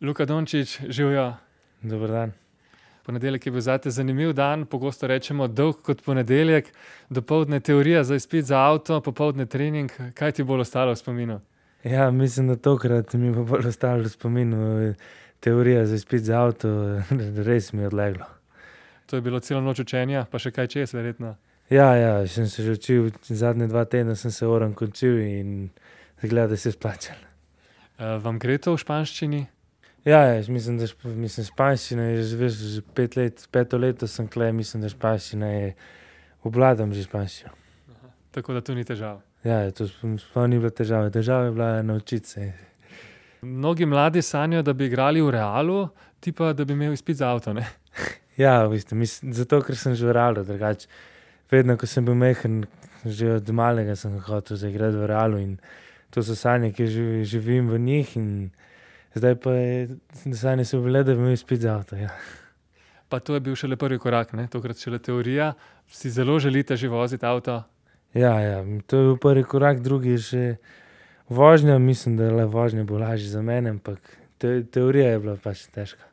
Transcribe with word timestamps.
Luka 0.00 0.24
Dončić, 0.24 0.80
živijo. 0.88 1.34
Dober 1.82 2.10
dan. 2.10 2.32
Ponedeljek 3.02 3.46
je 3.46 3.52
bil 3.52 3.60
zate 3.60 3.90
zanimiv 3.90 4.32
dan, 4.32 4.66
pogosto 4.66 5.06
rečemo 5.06 5.48
dolg 5.48 5.76
kot 5.82 6.04
ponedeljek, 6.04 6.68
dopoledne 7.10 7.60
teorija 7.60 8.04
za 8.04 8.14
izpit 8.14 8.44
za 8.44 8.58
avto, 8.58 9.00
popoldne 9.00 9.46
trening. 9.46 9.90
Kaj 10.14 10.32
ti 10.32 10.44
bo 10.44 10.54
ostalo 10.54 10.92
v 10.92 10.96
spominu? 10.96 11.40
Ja, 11.84 12.10
mislim, 12.10 12.48
da 12.48 12.56
tokrat 12.56 13.14
mi 13.14 13.32
bo 13.34 13.44
bolj 13.44 13.66
ostalo 13.68 14.02
v 14.02 14.08
spominu 14.08 14.94
teorija 15.40 15.86
za 15.86 15.94
izpit 15.94 16.22
za 16.22 16.40
avto, 16.42 16.68
res 17.48 17.72
mi 17.72 17.82
je 17.82 17.86
odleglo. 17.86 18.26
To 19.06 19.16
je 19.16 19.22
bilo 19.22 19.40
celo 19.40 19.60
noč 19.60 19.80
učenja, 19.80 20.26
pa 20.30 20.38
še 20.38 20.54
kaj 20.54 20.66
čez, 20.66 20.94
verjetno. 20.94 21.34
Ja, 21.70 21.94
ja, 21.96 22.26
sem 22.26 22.46
se 22.46 22.62
že 22.62 22.78
učil, 22.78 23.10
zadnje 23.22 23.66
dva 23.66 23.84
tedna 23.84 24.14
sem 24.14 24.30
se 24.30 24.46
oran 24.46 24.74
končil 24.74 25.18
in 25.18 25.70
zgleda, 26.22 26.54
da 26.54 26.56
se 26.56 26.68
je 26.68 26.72
splačalo. 26.72 27.24
Uh, 27.98 28.22
vam 28.22 28.38
gre 28.38 28.58
to 28.58 28.76
v 28.76 28.78
španščini? 28.78 29.46
Ja, 30.08 30.22
ja, 30.24 30.34
jaz 30.38 30.48
mislim, 30.48 30.78
da 30.80 30.86
mislim, 31.04 31.44
španščina 31.44 32.02
je 32.02 32.22
že, 32.22 32.36
veš, 32.40 32.54
že 32.74 32.82
pet 32.96 33.16
let, 33.16 33.42
peto 33.52 33.76
leto 33.76 34.06
sem 34.08 34.28
kle, 34.28 34.46
mislim, 34.56 34.80
da 34.80 34.88
španščina 34.88 35.50
je, 35.52 35.66
obvladam 36.48 36.94
že 36.96 37.02
španščino. 37.04 37.52
Tako 38.32 38.56
da 38.56 38.62
tu 38.64 38.76
ni 38.76 38.86
težav. 38.88 39.18
Ja, 39.44 39.58
ja, 39.66 39.74
to 39.74 39.84
sploh 39.88 40.46
ni 40.48 40.56
bila 40.62 40.70
težava, 40.72 41.10
težava 41.12 41.50
je 41.50 41.52
bila 41.52 41.82
naučiti 41.82 42.28
se. 42.28 42.46
Mnogi 43.42 43.86
mladi 43.86 44.22
sanjajo, 44.22 44.64
da 44.64 44.72
bi 44.72 44.88
igrali 44.88 45.20
v 45.22 45.34
Realu, 45.36 45.88
ti 46.20 46.32
pa, 46.32 46.54
da 46.56 46.64
bi 46.64 46.72
imel 46.72 46.96
izpit 46.96 47.20
za 47.20 47.28
avto. 47.28 47.52
Ne? 47.52 47.66
Ja, 48.38 48.62
v 48.64 48.76
bistvu, 48.76 48.96
mislim, 48.96 49.32
zato, 49.34 49.58
ker 49.66 49.74
sem 49.76 49.96
že 49.98 50.06
v 50.06 50.12
realu, 50.14 50.44
drugače. 50.46 50.86
Vedno, 51.50 51.74
ko 51.74 51.88
sem 51.90 52.04
bil 52.06 52.14
mehen, 52.14 52.68
že 53.02 53.32
od 53.40 53.50
malega 53.50 53.96
sem 53.98 54.14
hotel 54.14 54.56
zaigrati 54.56 54.94
v 54.94 55.08
realu 55.10 55.40
in 55.42 55.56
to 56.14 56.22
so 56.22 56.36
sanje, 56.38 56.70
ki 56.70 56.86
živ, 56.86 57.08
živim 57.26 57.66
v 57.66 57.80
njih 57.82 58.12
in 58.16 58.28
zdaj 59.14 59.34
pa 59.40 59.52
je, 59.52 59.88
sanje 60.34 60.64
so 60.64 60.80
bile, 60.80 61.04
da 61.04 61.14
bi 61.14 61.20
imel 61.20 61.32
izpit 61.32 61.60
za 61.60 61.74
avto, 61.74 61.96
ja. 61.96 62.10
Pa 63.08 63.20
to 63.20 63.34
je 63.34 63.40
bil 63.40 63.56
šele 63.56 63.76
prvi 63.76 63.98
korak, 63.98 64.32
ne? 64.32 64.46
tokrat 64.52 64.76
šele 64.76 64.98
teorija. 64.98 65.52
Si 65.88 66.10
zelo 66.10 66.38
želite 66.38 66.76
že 66.76 66.88
voziti 66.88 67.26
avto. 67.26 67.62
Ja, 68.14 68.40
ja, 68.40 68.64
to 68.86 68.96
je 68.96 69.04
bil 69.04 69.16
prvi 69.16 69.44
korak, 69.44 69.80
drugi 69.80 70.16
je 70.16 70.18
še 70.18 70.44
vožnja, 71.28 71.78
mislim, 71.78 72.16
da 72.16 72.24
je 72.24 72.30
le 72.30 72.44
vožnja 72.44 72.84
bo 72.84 72.98
lažje 72.98 73.28
za 73.28 73.42
mene, 73.42 73.70
ampak 73.70 73.98
te, 74.38 74.62
teorija 74.64 75.12
je 75.12 75.18
bila 75.18 75.36
pač 75.36 75.66
težka. 75.72 76.04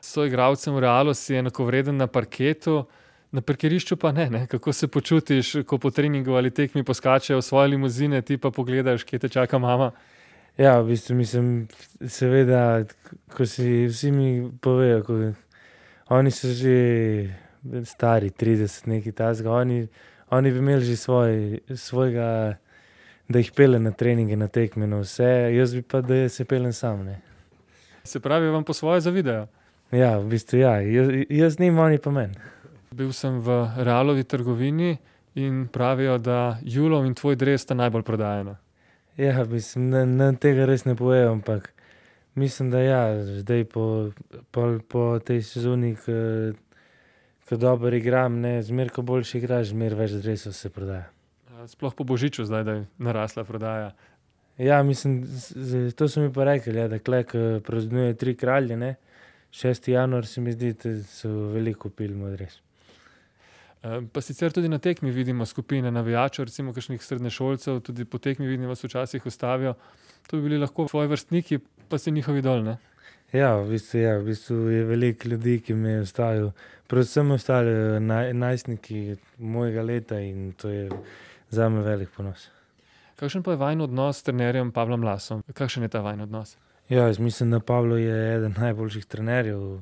S 0.00 0.14
soigralcem 0.14 0.74
v 0.74 0.82
Realu 0.84 1.14
si 1.14 1.34
enakovreden 1.38 1.96
na 1.96 2.06
parketu, 2.06 2.84
na 3.32 3.40
parkirišču 3.40 3.96
pa 3.96 4.12
ne, 4.12 4.28
ne. 4.30 4.46
Kako 4.46 4.72
se 4.72 4.88
počutiš, 4.88 5.54
ko 5.66 5.78
po 5.78 5.90
treningu 5.90 6.36
ali 6.36 6.50
tekmi 6.54 6.84
poskačejo 6.84 7.40
v 7.40 7.46
svoje 7.46 7.72
limuzine, 7.72 8.22
ti 8.22 8.36
pa 8.38 8.50
pogledaš, 8.50 9.02
kje 9.04 9.18
te 9.24 9.28
čaka 9.28 9.58
mama? 9.58 9.90
Ja, 10.58 10.78
v 10.80 10.92
bistvu 10.92 11.16
mislim, 11.18 11.66
seveda, 12.06 12.84
ko 13.34 13.46
si 13.46 13.88
vsi 13.90 14.10
mi 14.14 14.28
povejo, 14.62 15.00
ko, 15.02 15.16
oni 16.14 16.30
so 16.30 16.52
že 16.54 16.76
stari, 17.82 18.30
trideset, 18.30 18.86
nekaj 18.86 19.12
takega, 19.18 19.50
oni, 19.50 19.88
oni 20.30 20.52
bi 20.54 20.62
imeli 20.62 20.84
že 20.84 20.96
svoj, 20.96 21.58
svojega, 21.74 22.54
da 23.28 23.42
jih 23.42 23.50
pelje 23.56 23.80
na 23.82 23.90
treninge, 23.90 24.36
na 24.36 24.46
tekme, 24.46 24.86
na 24.86 25.02
vse, 25.02 25.50
jaz 25.56 25.74
bi 25.74 25.82
pa, 25.82 26.00
da 26.00 26.28
se 26.28 26.44
peljem 26.44 26.72
sam, 26.72 27.02
ne. 27.04 27.18
Se 28.04 28.20
pravi, 28.20 28.54
vam 28.54 28.64
po 28.64 28.72
svoje 28.72 29.00
zavidajo. 29.00 29.48
Ja, 29.90 30.18
v 30.18 30.28
bistvu 30.36 30.58
ja, 30.58 30.78
jaz, 30.80 31.10
jaz 31.30 31.58
njim, 31.58 31.78
oni 31.78 31.98
pa 31.98 32.10
meni. 32.10 32.38
Bil 32.94 33.10
sem 33.12 33.40
v 33.42 33.64
Realovi 33.76 34.22
trgovini 34.22 34.96
in 35.34 35.66
pravijo, 35.66 36.18
da 36.18 36.58
Julov 36.62 37.06
in 37.06 37.14
tvoj 37.14 37.34
dres 37.36 37.66
sta 37.66 37.74
najbolj 37.74 38.06
prodajana. 38.06 38.54
Ja, 39.16 39.44
mislim, 39.44 39.90
ne, 39.90 40.06
ne, 40.06 40.32
tega 40.40 40.66
res 40.66 40.84
ne 40.84 40.96
povejo, 40.98 41.32
ampak 41.32 41.70
mislim, 42.34 42.70
da 42.70 42.80
ja, 42.82 43.02
zdaj 43.24 43.64
po, 43.70 44.10
pol 44.50 44.80
po 44.88 45.18
tej 45.22 45.42
sezoni, 45.46 45.94
ke 47.46 47.56
dobro 47.56 47.94
igram, 47.96 48.40
ne, 48.42 48.56
zmeraj, 48.62 48.96
ko 48.96 49.04
boljše 49.06 49.38
igraš, 49.38 49.70
zmeraj 49.70 50.00
več 50.00 50.16
dresov 50.18 50.56
se 50.58 50.70
prodaja. 50.70 51.06
Sploh 51.70 51.94
po 51.94 52.04
božiču 52.04 52.44
zdaj, 52.44 52.64
da 52.64 52.72
je 52.72 52.86
narasla 52.98 53.44
prodaja. 53.44 53.92
Ja, 54.58 54.82
mislim, 54.82 55.22
z, 55.26 55.54
z, 55.54 55.94
to 55.94 56.08
so 56.08 56.20
mi 56.20 56.32
pa 56.32 56.44
rekli, 56.50 56.74
ja, 56.78 56.88
da 56.90 56.98
tule, 56.98 57.22
ke 57.26 57.60
praznujejo 57.66 58.18
tri 58.18 58.34
kralje, 58.38 58.76
ne, 58.76 58.94
šesti 59.54 59.94
januar, 59.94 60.26
se 60.26 60.42
mi 60.42 60.52
zdi, 60.52 60.74
da 60.82 60.98
so 61.06 61.30
veliko 61.54 61.88
kupili 61.88 62.18
moj 62.18 62.34
dres. 62.34 62.63
Pa 64.12 64.20
sicer 64.20 64.52
tudi 64.52 64.68
na 64.68 64.78
tekmi 64.78 65.10
vidimo 65.10 65.46
skupine 65.46 65.90
navijačev, 65.90 66.44
recimo 66.44 66.72
kakšnih 66.72 67.02
srednješolcev, 67.02 67.80
tudi 67.80 68.04
po 68.04 68.18
tekmi 68.18 68.46
vidim, 68.46 68.68
vas 68.68 68.84
včasih 68.84 69.26
ustavijo. 69.26 69.74
To 70.26 70.36
bi 70.36 70.42
bili 70.42 70.58
lahko 70.58 70.86
tvoji 70.88 71.08
vrstniki, 71.08 71.58
pa 71.88 71.98
si 71.98 72.10
njihov 72.10 72.38
idol, 72.40 72.64
ne? 72.64 72.76
Ja, 73.32 73.56
v 73.58 73.74
bistvu 73.74 74.00
ja, 74.00 74.16
v 74.18 74.30
bistvu 74.30 74.56
je 74.70 74.84
veliko 74.88 75.28
ljudi, 75.28 75.58
ki 75.60 75.74
me 75.74 75.98
ustavijo. 76.00 76.52
Predvsem 76.86 77.30
ostali 77.30 78.00
najstniki 78.34 79.16
mojega 79.38 79.82
leta 79.82 80.20
in 80.20 80.52
to 80.52 80.68
je 80.68 80.88
zame 81.50 81.82
velik 81.82 82.12
ponos. 82.16 82.48
Kakšen 83.16 83.42
pa 83.42 83.54
je 83.54 83.60
vajin 83.60 83.80
odnos 83.80 84.18
s 84.18 84.22
trenerjem 84.22 84.72
Pavlom 84.72 85.04
Lasom? 85.04 85.42
Kakšen 85.54 85.82
je 85.82 85.88
ta 85.88 86.00
vajin 86.00 86.20
odnos? 86.20 86.56
Ja, 86.88 87.06
jaz 87.06 87.18
mislim, 87.18 87.50
da 87.50 87.60
Pavlo 87.60 87.96
je 87.96 88.36
eden 88.36 88.54
najboljših 88.58 89.06
trenerjev 89.06 89.80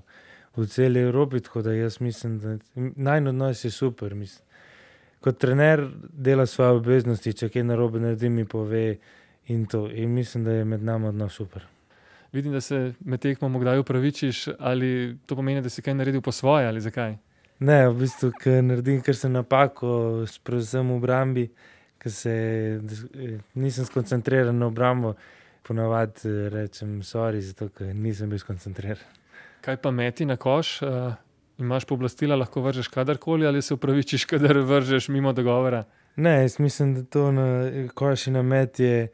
v 0.57 0.67
celi 0.67 1.01
Evropi, 1.01 1.41
tako 1.41 1.63
da 1.63 1.73
jaz 1.73 2.01
mislim, 2.01 2.39
da 2.39 2.57
najin 2.75 3.29
odnos 3.29 3.65
je 3.65 3.71
super, 3.71 4.15
mislim. 4.15 4.47
Kot 5.21 5.39
trener 5.39 5.87
dela 6.13 6.47
svoje 6.47 6.71
obveznosti, 6.71 7.33
če 7.33 7.49
kaj 7.49 7.63
narobe 7.63 8.01
naredi, 8.01 8.29
mi 8.29 8.45
pove 8.45 8.97
in 9.47 9.67
to. 9.67 9.87
In 9.91 10.11
mislim, 10.15 10.45
da 10.45 10.53
je 10.53 10.65
med 10.65 10.83
nama 10.83 11.09
odnos 11.09 11.33
super. 11.33 11.67
Vidim, 12.33 12.53
da 12.53 12.61
se 12.61 12.93
med 13.01 13.21
tekmo 13.21 13.59
kdaj 13.59 13.79
opravičiš, 13.79 14.49
ali 14.59 15.19
to 15.27 15.37
pomeni, 15.37 15.63
da 15.63 15.69
si 15.69 15.83
kaj 15.83 15.95
naredil 15.95 16.21
po 16.21 16.33
svoje 16.33 16.67
ali 16.67 16.81
zakaj? 16.81 17.17
Ne, 17.63 17.89
v 17.89 17.95
bistvu, 18.01 18.33
ke 18.41 18.59
naredim 18.63 19.03
kakšno 19.07 19.31
napako, 19.31 19.91
predvsem 20.43 20.89
v 20.91 20.97
obrambi, 20.97 21.45
ke 22.03 22.11
se, 22.11 22.33
nisem 23.55 23.87
skoncentriran 23.87 24.59
na 24.59 24.67
obrambo, 24.67 25.15
po 25.63 25.75
navadi 25.75 26.49
rečem 26.51 27.03
sorry, 27.07 27.41
zato 27.41 27.69
ke 27.69 27.93
nisem 27.95 28.31
bil 28.31 28.41
skoncentriran. 28.43 29.22
Kaj 29.63 29.79
pa 29.83 29.91
meti 29.91 30.27
na 30.27 30.37
koš? 30.37 30.81
imaš 31.63 31.85
pooblastila, 31.85 32.37
lahko 32.37 32.61
vržeš 32.61 32.89
kadarkoli 32.89 33.47
ali 33.47 33.63
se 33.63 33.75
opravičiš, 33.75 34.25
kadar 34.33 34.59
vržeš 34.59 35.09
mimo 35.09 35.33
dogovora? 35.33 35.85
Ne, 36.17 36.43
jaz 36.43 36.59
mislim, 36.59 36.95
da 36.95 37.05
to 37.05 37.33
na 37.33 37.47
koš 37.95 38.27
in 38.27 38.33
na 38.33 38.43
met 38.43 38.81
je, 38.81 39.09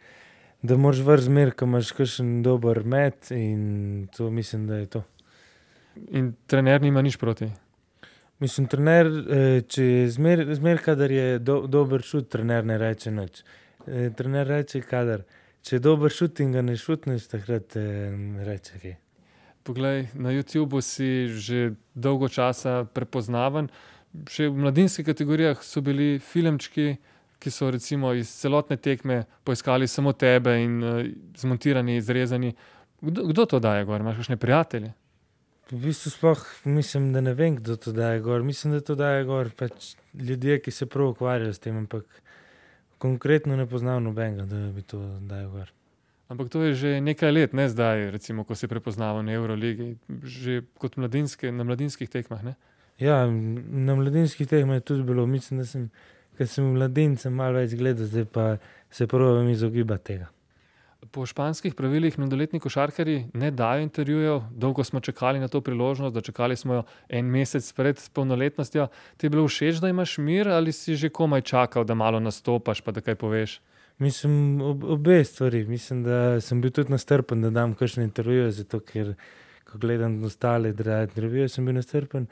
da 0.62 0.76
moraš 0.76 1.04
vreči 1.06 1.28
zmeraj, 1.28 1.54
ke 1.54 1.64
imaš 1.64 1.92
kakšen 1.94 2.42
dober 2.42 2.82
met, 2.84 3.30
in 3.30 4.08
to 4.16 4.30
mislim, 4.30 4.66
da 4.66 4.76
je 4.76 4.86
to. 4.86 5.02
In 6.10 6.32
trener 6.46 6.82
nima 6.82 7.02
nič 7.02 7.16
proti? 7.16 7.50
Mislim, 8.38 8.66
trener, 8.70 9.10
če 9.68 9.84
je 9.84 10.10
zmeraj, 10.14 10.54
zmeraj, 10.58 10.82
kadar 10.84 11.10
je 11.10 11.38
dober 11.38 12.02
šut, 12.02 12.28
trener 12.30 12.66
ne 12.66 12.78
reče 12.78 13.10
nič. 13.10 13.42
trener 14.16 14.46
reče, 14.46 14.80
kadar, 14.80 15.26
če 15.62 15.76
je 15.76 15.80
dober 15.82 16.14
šut 16.14 16.40
in 16.40 16.54
ga 16.54 16.62
ne 16.62 16.76
šutneš, 16.76 17.30
takrat, 17.34 17.78
reče 18.46 18.82
kaj. 18.82 18.98
Poglej, 19.68 20.08
na 20.16 20.32
Youtubu 20.32 20.80
si 20.80 21.28
že 21.28 21.76
dolgo 21.92 22.24
časa 22.32 22.88
prepoznaven. 22.88 23.68
Še 24.24 24.48
v 24.48 24.64
mladinskih 24.64 25.04
kategorijah 25.04 25.60
so 25.60 25.84
bili 25.84 26.16
filmčki, 26.16 26.96
ki 27.36 27.50
so 27.52 27.68
recimo 27.68 28.14
iz 28.16 28.32
celotne 28.32 28.80
tekme 28.80 29.28
poiskali 29.44 29.84
samo 29.84 30.16
tebe 30.16 30.56
in, 30.56 30.80
zmontirani, 31.36 31.98
izrezani. 32.00 32.54
Kdo, 33.04 33.28
kdo 33.28 33.44
to 33.44 33.60
daje 33.60 33.84
gor, 33.84 34.00
imaš 34.00 34.24
kakšne 34.24 34.40
prijatelje? 34.40 34.94
V 35.68 35.84
bistvu 35.84 36.16
sploh 36.16 36.48
mislim, 36.64 37.12
da 37.12 37.20
ne 37.20 37.36
vem, 37.36 37.60
kdo 37.60 37.76
to 37.76 37.92
daje 37.92 38.24
gor, 38.24 38.40
mislim, 38.40 38.72
da 38.72 38.80
to 38.80 38.96
dajejo 38.96 39.28
gor 39.28 39.52
pač 39.52 39.92
ljudje, 40.16 40.62
ki 40.64 40.72
se 40.72 40.88
prav 40.88 41.12
ukvarjajo 41.12 41.52
s 41.52 41.60
tem, 41.60 41.76
ampak 41.76 42.08
konkretno 42.96 43.52
ne 43.52 43.68
poznam 43.68 44.08
nobenega, 44.08 44.48
da 44.48 44.70
bi 44.72 44.80
to 44.80 45.04
dajal 45.28 45.52
gor. 45.60 45.77
Ampak 46.28 46.52
to 46.52 46.60
je 46.62 46.74
že 46.76 46.90
nekaj 47.00 47.32
let, 47.32 47.52
ne 47.56 47.68
zdaj, 47.72 48.12
recimo, 48.12 48.44
ko 48.44 48.52
si 48.52 48.68
prepoznaven 48.68 49.24
v 49.24 49.32
Evroligi. 49.32 49.88
Že 50.20 50.68
kot 50.76 51.00
mladinske, 51.00 51.48
na 51.48 51.64
mladinskih 51.64 52.04
tekmah, 52.04 52.44
ne? 52.44 52.54
Ja, 53.00 53.24
na 53.72 53.96
mladinskih 53.96 54.44
tekmah 54.44 54.76
je 54.76 54.84
tudi 54.92 55.08
bilo, 55.08 55.24
mislim, 55.24 55.62
da 55.62 55.64
sem, 55.64 55.88
sem 56.36 56.68
sem 57.16 57.32
malo 57.32 57.56
več 57.56 57.72
gledal, 57.72 58.04
zdaj 58.04 58.26
pa 58.28 58.58
se 58.90 59.06
probam 59.08 59.48
izogibati 59.48 60.04
tega. 60.04 60.28
Po 61.08 61.24
španskih 61.24 61.72
pravilih 61.78 62.18
mladoletni 62.18 62.60
košarkarji 62.60 63.30
ne 63.32 63.48
dajo 63.50 63.80
intervjujev, 63.80 64.42
dolgo 64.50 64.84
smo 64.84 65.00
čakali 65.00 65.40
na 65.40 65.48
to 65.48 65.60
priložnost, 65.64 66.12
dočakali 66.12 66.56
smo 66.56 66.74
jo 66.74 66.82
en 67.08 67.24
mesec 67.24 67.72
pred 67.72 67.96
polnoletnostjo. 68.12 68.88
Ti 69.16 69.26
je 69.26 69.30
bilo 69.30 69.46
všeč, 69.48 69.80
da 69.80 69.88
imaš 69.88 70.18
mir, 70.18 70.48
ali 70.48 70.72
si 70.76 70.96
že 70.96 71.08
komaj 71.08 71.40
čakal, 71.40 71.84
da 71.88 71.94
malo 71.94 72.20
nastopaš 72.20 72.84
pa 72.84 72.92
da 72.92 73.00
kaj 73.00 73.14
poveš? 73.14 73.60
Mislim, 73.98 74.60
obe 74.62 75.24
stvari, 75.24 75.64
mislim, 75.66 76.02
da 76.02 76.40
sem 76.40 76.60
bil 76.60 76.70
tudi 76.70 76.92
nestrpen, 76.94 77.42
da 77.42 77.50
dam 77.50 77.74
kakšne 77.74 78.04
intervjuje, 78.06 78.50
zato 78.60 78.78
ker 78.80 79.14
ko 79.66 79.78
gledam 79.78 80.20
ostale, 80.24 80.72
da 80.72 81.02
intervjuje, 81.02 81.48
sem 81.48 81.66
bil 81.66 81.74
nestrpen. 81.74 82.28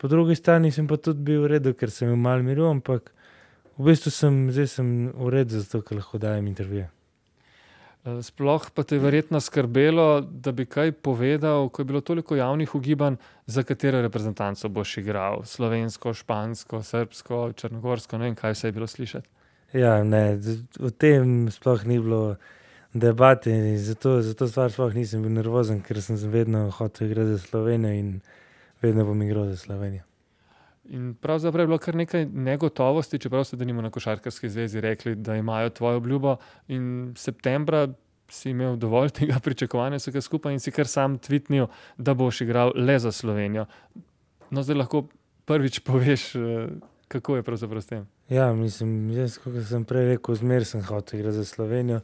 Po 0.00 0.08
drugi 0.08 0.34
strani 0.34 0.70
sem 0.72 0.86
pa 0.88 0.96
tudi 0.96 1.20
bil 1.22 1.42
v 1.44 1.50
redu, 1.52 1.74
ker 1.76 1.90
sem 1.92 2.08
imel 2.08 2.22
malo 2.24 2.46
miru, 2.46 2.64
ampak 2.70 3.12
v 3.76 3.90
bistvu 3.90 4.10
sem, 4.10 4.38
zdaj 4.48 4.70
sem 4.72 4.88
v 5.12 5.28
redu, 5.34 5.60
zato 5.60 5.82
ker 5.84 6.00
lahko 6.00 6.18
dajem 6.18 6.48
intervjuje. 6.48 6.88
sploh 8.24 8.70
pa 8.74 8.82
te 8.82 8.96
je 8.96 9.00
verjetno 9.00 9.40
skrbelo, 9.40 10.20
da 10.20 10.52
bi 10.52 10.64
kaj 10.64 10.92
povedal, 10.92 11.68
ko 11.68 11.82
je 11.82 11.86
bilo 11.86 12.00
toliko 12.00 12.36
javnih 12.36 12.74
ugibanj, 12.74 13.20
za 13.46 13.62
katero 13.62 14.00
reprezentanco 14.00 14.68
boš 14.68 14.96
igral. 14.98 15.44
Slovensko, 15.44 16.14
špansko, 16.14 16.80
srbsko, 16.82 17.52
črnogorsko, 17.52 18.18
ne 18.18 18.24
vem, 18.24 18.34
kaj 18.34 18.56
vse 18.56 18.68
je 18.68 18.72
bilo 18.72 18.86
slišati. 18.86 19.28
Ja, 19.72 20.00
ne, 20.04 20.40
o 20.80 20.90
tem 20.90 21.46
sploh 21.50 21.84
ni 21.86 22.00
bilo 22.02 22.36
debate 22.94 23.78
zato, 23.78 24.18
za 24.22 24.34
to 24.34 24.48
stvar 24.48 24.72
sploh 24.72 24.94
nisem 24.94 25.22
bil 25.22 25.30
nervozen, 25.30 25.82
ker 25.82 26.02
sem 26.02 26.18
vedno 26.30 26.70
hotel 26.74 27.06
igrati 27.06 27.36
za 27.36 27.38
Slovenijo 27.38 27.94
in 27.94 28.20
vedno 28.82 29.04
bom 29.04 29.22
igral 29.22 29.46
za 29.52 29.56
Slovenijo. 29.56 30.02
In 30.90 31.14
pravzaprav 31.14 31.62
je 31.62 31.66
bilo 31.66 31.78
kar 31.78 31.94
nekaj 31.94 32.26
negotovosti, 32.26 33.18
čeprav 33.18 33.44
so 33.44 33.56
denimo 33.56 33.82
na 33.82 33.90
košarkarski 33.90 34.48
zvezi 34.48 34.80
rekli, 34.80 35.14
da 35.14 35.36
imajo 35.36 35.70
tvojo 35.70 35.96
obljubo, 35.96 36.36
in 36.68 37.12
septembra 37.16 37.86
si 38.28 38.50
imel 38.50 38.76
dovolj 38.76 39.10
tega 39.20 39.38
pričakovanja 39.38 40.00
vsega 40.02 40.20
skupaj 40.20 40.52
in 40.52 40.60
si 40.60 40.74
kar 40.74 40.86
sam 40.86 41.18
tvitnil, 41.18 41.68
da 41.96 42.14
boš 42.14 42.40
igral 42.40 42.72
le 42.74 42.98
za 42.98 43.12
Slovenijo. 43.12 43.66
No, 44.50 44.62
zdaj 44.62 44.82
lahko 44.82 45.04
prvič 45.46 45.78
poveš, 45.86 46.32
kako 47.10 47.36
je 47.36 47.42
pravzaprav 47.42 47.82
s 47.82 47.86
tem. 47.86 48.06
Ja, 48.28 48.52
mislim, 48.54 49.10
jaz, 49.10 49.38
kakor 49.42 49.64
sem 49.66 49.84
prej 49.84 50.12
rekel, 50.12 50.34
zmeraj 50.38 50.68
sem 50.70 50.82
hotel 50.86 51.18
igrati 51.18 51.36
za 51.36 51.44
Slovenijo. 51.44 52.00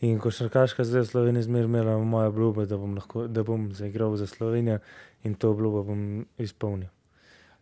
In 0.00 0.18
Košarkarska 0.22 0.84
zveza 0.84 1.10
Slovenije 1.10 1.40
je 1.40 1.48
zmeraj 1.48 1.64
imela 1.64 1.98
mojo 1.98 2.28
obljubo, 2.28 2.66
da 2.66 2.76
bom 2.76 2.94
lahko, 2.94 3.26
da 3.26 3.42
bom 3.42 3.72
zaigral 3.74 4.14
za 4.16 4.26
Slovenijo, 4.26 4.78
in 5.24 5.34
to 5.34 5.50
obljubo 5.50 5.82
bom 5.82 6.26
izpolnil. 6.38 6.88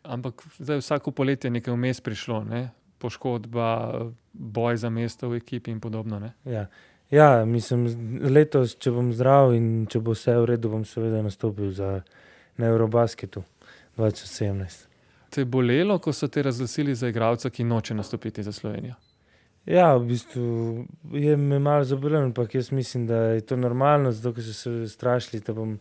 Ampak 0.03 0.43
zdaj 0.59 0.83
vsako 0.83 1.11
poletje 1.11 1.49
je 1.49 1.57
nekaj 1.57 1.75
vmes 1.75 2.01
prišlo, 2.01 2.45
ne. 2.45 2.71
Poškodba, 2.99 3.69
boj 4.33 4.77
za 4.77 4.91
mesto 4.91 5.29
v 5.29 5.41
ekipi 5.41 5.71
in 5.71 5.81
podobno, 5.81 6.19
ne. 6.19 6.33
Ja. 6.45 6.67
Ja, 7.11 7.45
mislim, 7.45 7.89
letos, 8.21 8.77
če 8.77 8.93
bom 8.93 9.13
zdrav 9.13 9.55
in 9.57 9.87
če 9.89 10.01
bo 10.01 10.13
vse 10.13 10.37
v 10.41 10.47
redu, 10.55 10.69
bom 10.73 10.85
seveda 10.85 11.25
nastopil 11.25 11.73
za, 11.73 12.03
na 12.57 12.73
eurobasketu 12.73 13.45
dva 13.97 14.11
tisoč 14.11 14.29
sedemnajst. 14.29 14.92
Te 15.33 15.45
bolelo, 15.45 15.97
ko 15.99 16.13
so 16.13 16.29
te 16.29 16.43
razglasili 16.43 16.95
za 16.95 17.09
igralca, 17.09 17.51
ki 17.51 17.65
noče 17.65 17.95
nastopiti 17.95 18.43
za 18.43 18.53
Slovenijo? 18.53 18.95
Ja, 19.67 19.95
v 19.97 20.05
bistvu 20.07 20.85
je 21.13 21.37
me 21.37 21.59
malo 21.59 21.85
zabolelo, 21.85 22.25
ampak 22.25 22.55
jaz 22.55 22.73
mislim, 22.73 23.07
da 23.07 23.17
je 23.17 23.41
to 23.41 23.57
normalno, 23.57 24.13
zato 24.13 24.35
ker 24.35 24.45
so 24.45 24.53
se 24.53 24.71
ustrašili, 24.71 25.41
da 25.47 25.53
bom 25.53 25.79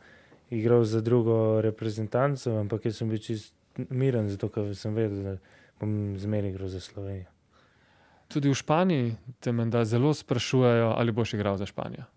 igral 0.50 0.83
za 0.83 1.01
drugo 1.01 1.62
reprezentanco, 1.62 2.53
ampak 2.59 2.86
jaz 2.86 3.01
sem 3.01 3.09
bil 3.09 3.19
čisto 3.19 3.57
miren, 3.89 4.30
zato 4.30 4.50
ker 4.50 4.71
sem 4.75 4.95
vedel, 4.95 5.24
da 5.24 5.36
bom 5.81 6.15
zmeraj 6.19 6.54
igral 6.54 6.71
za 6.71 6.80
Slovenijo. 6.80 7.27
Tudi 8.31 8.50
v 8.50 8.56
Španiji 8.56 9.15
te 9.39 9.51
menda 9.51 9.83
zelo 9.86 10.13
sprašujejo, 10.13 10.94
ali 10.97 11.12
boš 11.12 11.33
igral 11.33 11.57
za 11.57 11.65
Španijo. 11.65 12.07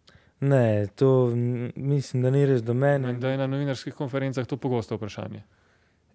Ne, 0.40 0.87
to 0.94 1.32
mislim, 1.76 2.22
da 2.22 2.30
ni 2.30 2.46
res 2.46 2.62
do 2.62 2.75
mene. 2.75 3.06
Menda 3.06 3.30
je 3.30 3.38
na 3.38 3.46
novinarskih 3.46 3.94
konferencah 3.94 4.46
to 4.46 4.56
pogosto 4.56 4.96
vprašanje. 4.96 5.42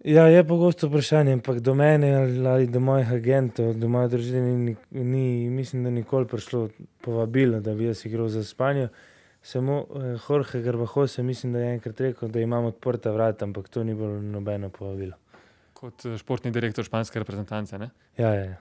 Ja, 0.04 0.26
je 0.26 0.44
pogosto 0.46 0.88
vprašanje, 0.88 1.32
ampak 1.32 1.60
do 1.60 1.74
mene 1.74 2.14
ali 2.48 2.66
do 2.66 2.80
mojih 2.80 3.12
agentov, 3.12 3.74
do 3.74 3.88
moje 3.88 4.08
družine 4.08 4.56
ni 4.56 4.76
ni, 4.90 5.50
mislim, 5.50 5.84
da 5.84 5.90
nikoli 5.90 6.26
prišlo 6.26 6.68
povabilo, 7.00 7.60
da 7.60 7.74
bi 7.74 7.84
jaz 7.84 8.06
igral 8.06 8.28
za 8.28 8.44
Španijo. 8.44 8.88
Samo, 9.42 9.86
Jorge 10.28 10.60
Garbajosa 10.62 11.20
je 11.20 11.26
mislim, 11.26 11.52
da 11.52 11.58
je 11.58 11.74
enkrat 11.74 12.00
rekel, 12.00 12.28
da 12.28 12.40
imam 12.40 12.64
odprta 12.64 13.10
vrata, 13.10 13.44
ampak 13.44 13.68
to 13.68 13.84
ni 13.84 13.94
bilo 13.94 14.20
nobeno 14.22 14.68
povabilo. 14.68 15.16
Kot, 15.72 16.02
športni 16.18 16.50
direktor 16.50 16.84
španske 16.84 17.18
reprezentance, 17.18 17.78
ne? 17.78 17.90
Ja, 18.16 18.34
ja, 18.34 18.44
ja. 18.44 18.56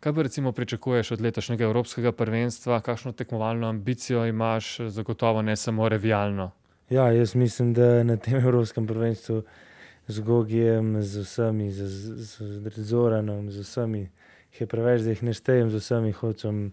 Kaj 0.00 0.12
pa 0.14 0.22
recimo 0.22 0.52
pričakuješ 0.52 1.10
od 1.10 1.20
letošnjega 1.20 1.64
evropskega 1.64 2.12
prvenstva, 2.12 2.80
kakšno 2.80 3.12
tekmovalno 3.12 3.68
ambicijo 3.68 4.26
imaš, 4.26 4.78
zagotovo 4.80 5.42
ne 5.42 5.56
samo 5.56 5.88
revijalno? 5.88 6.50
Ja, 6.90 7.10
jaz 7.12 7.34
mislim, 7.34 7.74
da 7.74 8.02
na 8.02 8.16
tem 8.16 8.36
evropskem 8.36 8.86
prvenstvu 8.86 9.42
z 10.08 10.20
Gogijem, 10.20 11.02
z 11.02 11.24
vsemi, 11.24 11.70
z, 11.72 11.86
z 11.86 12.78
Zoranom, 12.78 13.50
z 13.50 13.64
vsemi, 13.64 14.08
jih 14.52 14.60
je 14.60 14.66
preveč, 14.66 15.02
da 15.02 15.14
jih 15.14 15.22
ne 15.22 15.34
štejem, 15.34 15.70
z 15.70 15.82
vsemi 15.82 16.12
hočem 16.12 16.70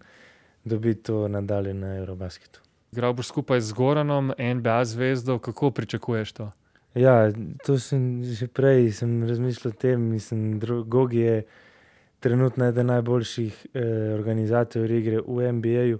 dobiti 0.64 1.02
to 1.02 1.28
medaljo 1.28 1.74
na 1.74 1.96
eurobasketu. 2.02 2.60
Igral 2.92 3.12
boš 3.12 3.28
skupaj 3.28 3.60
z 3.60 3.72
Goranom, 3.72 4.32
NBA 4.38 4.84
zvezdo, 4.84 5.38
kako 5.38 5.70
pričakuješ 5.70 6.32
to? 6.32 6.50
Ja, 6.94 7.32
to 7.64 7.78
sem 7.78 8.24
že 8.24 8.48
prej 8.48 8.92
sem 8.92 9.22
razmišljal 9.28 9.72
o 9.72 9.76
tem, 9.76 10.00
mislim, 10.00 10.60
Gogi 10.86 11.18
je 11.18 11.42
trenutno 12.20 12.64
eden 12.64 12.86
najboljših, 12.86 13.66
organizatorjev 14.18 14.98
igre 14.98 15.20
v 15.26 15.52
NBA-ju 15.52 15.98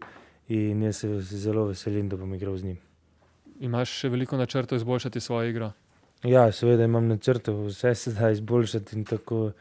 in 0.49 0.83
jaz 0.83 0.97
se 0.97 1.21
zelo 1.21 1.67
veselim, 1.69 2.09
da 2.09 2.17
bom 2.17 2.35
igral 2.35 2.57
z 2.57 2.65
njim. 2.65 2.79
Imaš 3.61 3.93
še 4.01 4.09
veliko 4.09 4.37
načrtov 4.37 4.77
izboljšati 4.77 5.21
svojo 5.21 5.51
igro? 5.51 5.73
Ja, 6.23 6.53
seveda 6.53 6.85
imam 6.85 7.06
načrtov, 7.09 7.67
vse 7.67 7.94
se 7.94 8.12
da 8.12 8.31
izboljšati 8.31 8.97
in 8.97 9.05
tako 9.05 9.53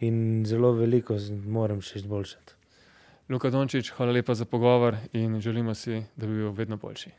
in 0.00 0.44
zelo 0.46 0.72
veliko 0.72 1.16
moram 1.46 1.80
še 1.80 1.98
izboljšati. 1.98 2.54
Luka 3.30 3.50
Dončić, 3.50 3.92
hvala 3.94 4.12
lepa 4.12 4.34
za 4.34 4.44
pogovor 4.44 4.96
in 5.12 5.40
želimo 5.40 5.74
si, 5.74 6.02
da 6.16 6.26
bi 6.26 6.34
bil 6.34 6.50
vedno 6.50 6.76
boljši. 6.76 7.10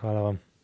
Hvala 0.00 0.20
vam. 0.20 0.47